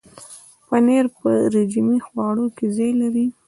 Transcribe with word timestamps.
پنېر 0.67 1.05
په 1.19 1.29
رژیمي 1.53 1.99
خواړو 2.07 2.45
کې 2.55 2.65
ځای 2.75 2.91
لري. 3.01 3.25